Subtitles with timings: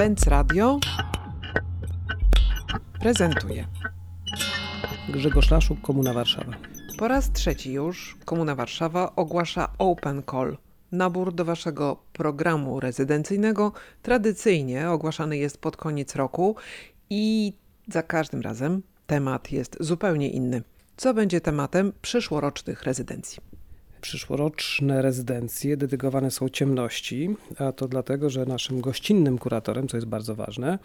[0.00, 0.78] Pęc Radio
[3.00, 3.66] prezentuje
[5.08, 6.52] Grzegorz Laszuk, Komuna Warszawa.
[6.98, 10.56] po raz trzeci już Komuna Warszawa ogłasza Open Call.
[10.92, 13.72] Nabór do waszego programu rezydencyjnego
[14.02, 16.56] tradycyjnie ogłaszany jest pod koniec roku
[17.10, 17.52] i
[17.88, 20.62] za każdym razem temat jest zupełnie inny.
[20.96, 23.49] Co będzie tematem przyszłorocznych rezydencji?
[24.00, 30.34] Przyszłoroczne rezydencje dedykowane są ciemności, a to dlatego, że naszym gościnnym kuratorem, co jest bardzo
[30.34, 30.78] ważne,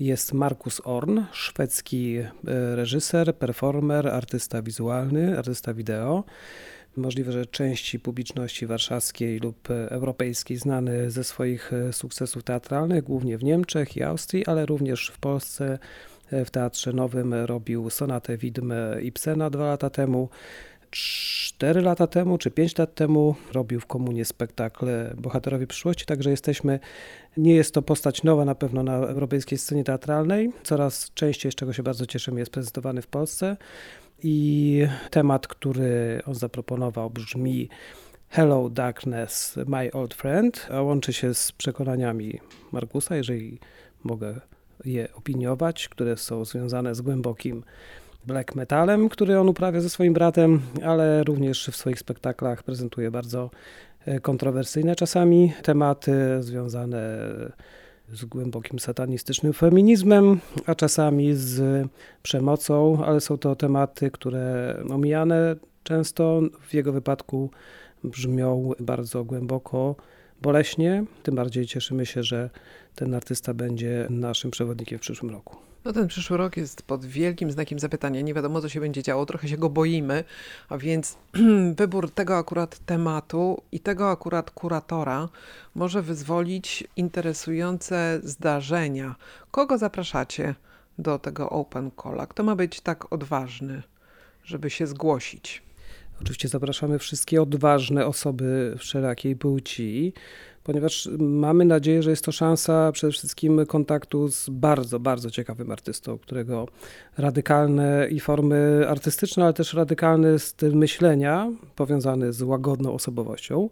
[0.00, 2.28] jest Markus Orn, szwedzki e,
[2.76, 6.24] reżyser, performer, artysta wizualny, artysta wideo.
[6.96, 13.44] Możliwe, że części publiczności warszawskiej lub europejskiej znany ze swoich e, sukcesów teatralnych, głównie w
[13.44, 15.78] Niemczech i Austrii, ale również w Polsce.
[16.30, 18.72] E, W Teatrze Nowym robił sonatę Widm
[19.02, 20.28] Ibsena dwa lata temu.
[20.90, 26.80] Cztery lata temu, czy pięć lat temu robił w komunie spektakl Bohaterowie przyszłości, także jesteśmy,
[27.36, 30.52] nie jest to postać nowa na pewno na europejskiej scenie teatralnej.
[30.62, 33.56] Coraz częściej, z czego się bardzo cieszymy, jest prezentowany w Polsce.
[34.22, 37.68] I temat, który on zaproponował, brzmi
[38.28, 42.40] Hello Darkness, my old friend, a łączy się z przekonaniami
[42.72, 43.58] Markusa, jeżeli
[44.04, 44.40] mogę
[44.84, 47.64] je opiniować, które są związane z głębokim
[48.26, 53.50] black metalem, który on uprawia ze swoim bratem, ale również w swoich spektaklach prezentuje bardzo
[54.06, 57.18] e, kontrowersyjne czasami tematy związane
[58.12, 61.86] z głębokim satanistycznym feminizmem, a czasami z
[62.22, 67.50] przemocą, ale są to tematy, które omijane często w jego wypadku
[68.04, 69.96] brzmią bardzo głęboko,
[70.42, 71.04] boleśnie.
[71.22, 72.50] Tym bardziej cieszymy się, że
[72.94, 75.69] ten artysta będzie naszym przewodnikiem w przyszłym roku.
[75.84, 78.20] No ten przyszły rok jest pod wielkim znakiem zapytania.
[78.20, 80.24] Nie wiadomo, co się będzie działo, trochę się go boimy,
[80.68, 81.18] a więc
[81.78, 85.28] wybór tego akurat tematu i tego akurat kuratora
[85.74, 89.14] może wyzwolić interesujące zdarzenia.
[89.50, 90.54] Kogo zapraszacie
[90.98, 92.26] do tego Open Calla?
[92.26, 93.82] Kto ma być tak odważny,
[94.44, 95.62] żeby się zgłosić?
[96.20, 100.12] Oczywiście zapraszamy wszystkie odważne osoby wszelakiej płci,
[100.70, 106.18] ponieważ mamy nadzieję, że jest to szansa przede wszystkim kontaktu z bardzo, bardzo ciekawym artystą,
[106.18, 106.68] którego
[107.18, 113.68] radykalne i formy artystyczne, ale też radykalny styl myślenia powiązany z łagodną osobowością.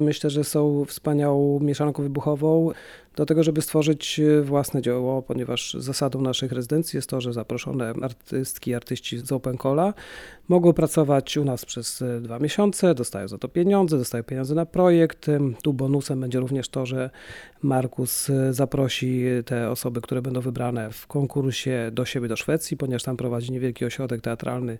[0.00, 2.70] Myślę, że są wspaniałą mieszanką wybuchową
[3.16, 8.70] do tego, żeby stworzyć własne dzieło, ponieważ zasadą naszych rezydencji jest to, że zaproszone artystki
[8.70, 9.94] i artyści z Open Cola
[10.48, 15.26] mogą pracować u nas przez dwa miesiące, dostają za to pieniądze, dostają pieniądze na projekt.
[15.62, 17.10] Tu bonusem będzie również to, że
[17.62, 23.16] Markus zaprosi te osoby, które będą wybrane w konkursie do siebie do Szwecji, ponieważ tam
[23.16, 24.78] prowadzi niewielki ośrodek teatralny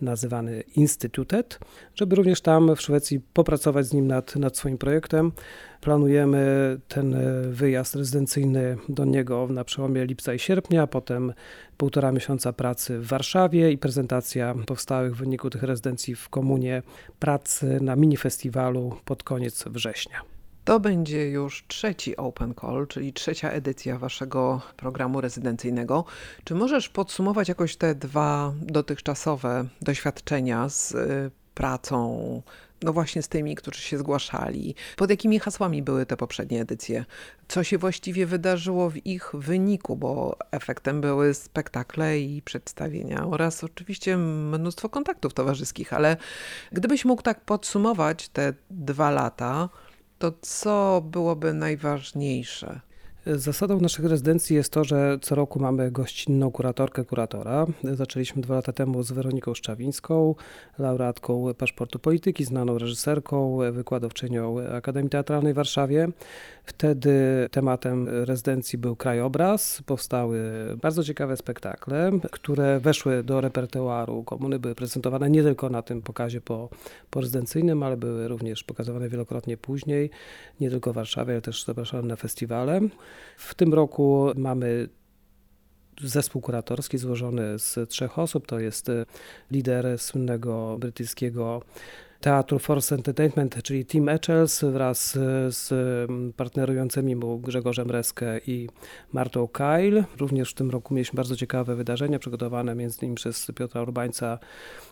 [0.00, 1.58] nazywany Institutet,
[1.94, 5.32] żeby również tam w Szwecji popracować z nim nad, nad swoim projektem.
[5.80, 6.46] Planujemy
[6.88, 7.16] ten
[7.50, 11.32] wyjazd rezydencyjny do niego na przełomie lipca i sierpnia, potem
[11.76, 16.82] półtora miesiąca pracy w Warszawie i prezentacja powstałych w wyniku tych rezydencji w komunie
[17.18, 20.35] pracy na mini festiwalu pod koniec września.
[20.66, 26.04] To będzie już trzeci Open Call, czyli trzecia edycja waszego programu rezydencyjnego.
[26.44, 32.42] Czy możesz podsumować jakoś te dwa dotychczasowe doświadczenia z y, pracą,
[32.82, 34.74] no właśnie z tymi, którzy się zgłaszali?
[34.96, 37.04] Pod jakimi hasłami były te poprzednie edycje?
[37.48, 44.16] Co się właściwie wydarzyło w ich wyniku, bo efektem były spektakle i przedstawienia oraz oczywiście
[44.16, 46.16] mnóstwo kontaktów towarzyskich, ale
[46.72, 49.68] gdybyś mógł tak podsumować te dwa lata,
[50.18, 52.80] to co byłoby najważniejsze?
[53.34, 57.66] Zasadą naszych rezydencji jest to, że co roku mamy gościnną kuratorkę, kuratora.
[57.84, 60.34] Zaczęliśmy dwa lata temu z Weroniką Szczawińską,
[60.78, 66.08] laureatką Paszportu Polityki, znaną reżyserką, wykładowczynią Akademii Teatralnej w Warszawie.
[66.64, 67.12] Wtedy
[67.50, 69.82] tematem rezydencji był krajobraz.
[69.86, 70.40] Powstały
[70.82, 76.40] bardzo ciekawe spektakle, które weszły do repertuaru komuny, były prezentowane nie tylko na tym pokazie
[76.40, 76.68] po,
[77.10, 80.10] po rezydencyjnym, ale były również pokazywane wielokrotnie później,
[80.60, 82.80] nie tylko w Warszawie, ale też zapraszane na festiwale.
[83.36, 84.88] W tym roku mamy
[86.02, 88.46] zespół kuratorski złożony z trzech osób.
[88.46, 88.90] To jest
[89.50, 91.62] lider słynnego brytyjskiego
[92.20, 95.12] Teatru Force Entertainment, czyli Tim Etchells wraz
[95.48, 95.68] z
[96.36, 98.68] partnerującymi mu Grzegorzem Reskę i
[99.12, 100.04] Martą Kyle.
[100.18, 104.38] Również w tym roku mieliśmy bardzo ciekawe wydarzenia przygotowane między innymi przez Piotra Urbańca,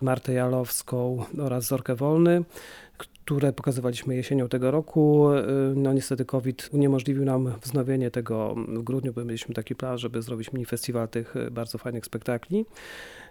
[0.02, 2.44] Martę Jalowską oraz Zorkę Wolny
[3.24, 5.28] które pokazywaliśmy jesienią tego roku.
[5.74, 10.52] No niestety COVID uniemożliwił nam wznowienie tego w grudniu, bo mieliśmy taki plan, żeby zrobić
[10.52, 12.66] mini festiwal tych bardzo fajnych spektakli.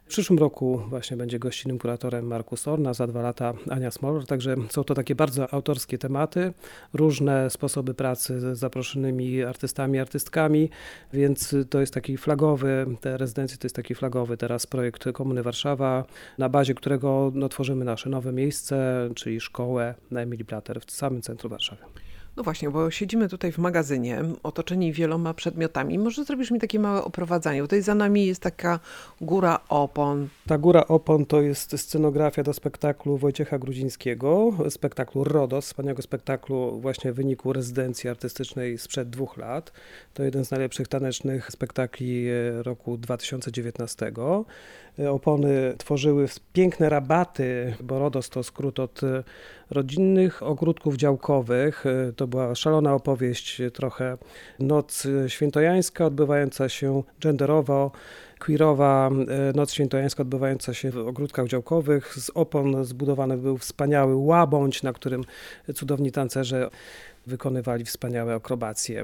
[0.05, 4.55] W przyszłym roku właśnie będzie gościnnym kuratorem Markus Orna, za dwa lata Ania Smolor, także
[4.69, 6.53] są to takie bardzo autorskie tematy,
[6.93, 10.69] różne sposoby pracy z zaproszonymi artystami, artystkami,
[11.13, 16.05] więc to jest taki flagowy, te rezydencje to jest taki flagowy teraz projekt Komuny Warszawa,
[16.37, 21.21] na bazie którego no, tworzymy nasze nowe miejsce, czyli szkołę na Emilii Plater w samym
[21.21, 21.83] centrum Warszawy.
[22.37, 25.99] No właśnie, bo siedzimy tutaj w magazynie, otoczeni wieloma przedmiotami.
[25.99, 27.61] Może zrobisz mi takie małe oprowadzanie?
[27.61, 28.79] Tutaj za nami jest taka
[29.21, 30.27] góra opon.
[30.47, 37.11] Ta góra opon to jest scenografia do spektaklu Wojciecha Grudzińskiego, spektaklu RODOS, wspaniałego spektaklu właśnie
[37.11, 39.71] w wyniku rezydencji artystycznej sprzed dwóch lat.
[40.13, 44.11] To jeden z najlepszych tanecznych spektakli e, roku 2019.
[44.99, 49.23] E, Opony tworzyły piękne rabaty, bo RODOS to skrót od e,
[49.71, 51.85] rodzinnych ogródków działkowych.
[51.85, 54.17] E, To była szalona opowieść, trochę
[54.59, 57.91] noc świętojańska, odbywająca się genderowo,
[58.39, 59.09] queerowa
[59.55, 62.15] noc świętojańska odbywająca się w ogródkach działkowych.
[62.17, 65.23] Z opon zbudowany był wspaniały łabądź, na którym
[65.75, 66.69] cudowni tancerze
[67.27, 69.03] wykonywali wspaniałe akrobacje.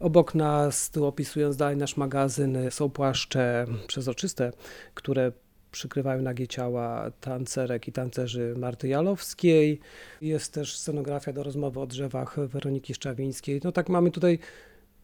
[0.00, 4.52] Obok nas, tu opisując dalej nasz magazyn, są płaszcze przezroczyste,
[4.94, 5.32] które
[5.72, 9.80] przykrywają nagie ciała tancerek i tancerzy Marty Jalowskiej.
[10.20, 13.60] Jest też scenografia do rozmowy o drzewach Weroniki Szczawińskiej.
[13.64, 14.38] No tak mamy tutaj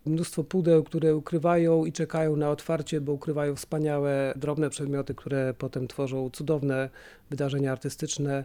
[0.07, 5.89] mnóstwo pudeł, które ukrywają i czekają na otwarcie, bo ukrywają wspaniałe, drobne przedmioty, które potem
[5.89, 6.91] tworzą cudowne
[7.31, 8.45] wydarzenia artystyczne.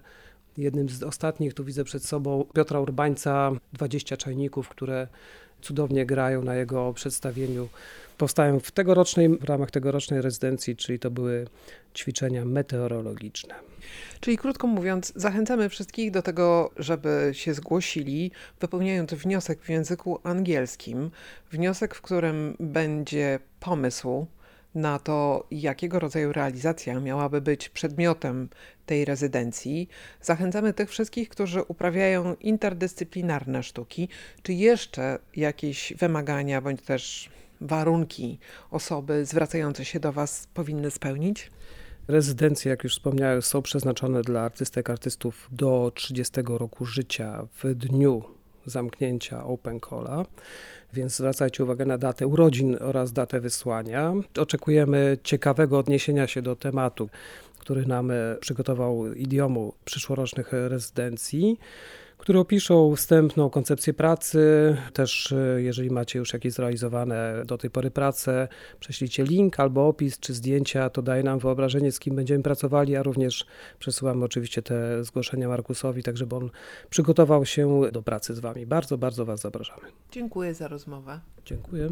[0.58, 5.08] Jednym z ostatnich, tu widzę przed sobą Piotra Urbańca, 20 czajników, które
[5.62, 7.70] cudownie grają na jego przedstawieniu.
[8.18, 11.48] Powstają w tegorocznej, w ramach tegorocznej rezydencji, czyli to były
[11.96, 13.56] ćwiczenia meteorologiczne.
[14.20, 21.12] Czyli krótko mówiąc, zachęcamy wszystkich do tego, żeby się zgłosili, wypełniając wniosek w języku angielskim.
[21.52, 24.26] Wniosek, w którym będzie pomysł
[24.76, 28.50] na to, jakiego rodzaju realizacja miałaby być przedmiotem
[28.86, 29.90] tej rezydencji.
[30.22, 34.10] Zachęcamy tych wszystkich, którzy uprawiają interdyscyplinarne sztuki,
[34.44, 37.30] czy jeszcze jakieś wymagania bądź też
[37.62, 38.40] warunki
[38.72, 41.52] osoby zwracające się do Was powinny spełnić?
[42.08, 48.24] Rezydencje, jak już wspomniałem, są przeznaczone dla artystek, artystów do 30 roku życia w dniu
[48.66, 50.26] zamknięcia Open Calla,
[50.94, 54.14] więc zwracajcie uwagę na datę urodzin oraz datę wysłania.
[54.40, 57.10] Oczekujemy ciekawego odniesienia się do tematu,
[57.60, 61.60] który nam przygotował idiomu przyszłorocznych rezydencji,
[62.22, 64.78] które opiszą wstępną koncepcję pracy.
[64.94, 68.48] Też, e, jeżeli macie już jakieś zrealizowane do tej pory prace,
[68.80, 73.04] prześlijcie link albo opis czy zdjęcia, to daje nam wyobrażenie, z kim będziemy pracowali, a
[73.04, 73.46] również
[73.80, 76.50] przesyłamy oczywiście te zgłoszenia Markusowi, tak żeby on
[76.90, 78.66] przygotował się do pracy z Wami.
[78.66, 79.82] Bardzo, bardzo Was zapraszamy.
[80.12, 81.20] Dziękuję za rozmowę.
[81.46, 81.90] Dziękuję.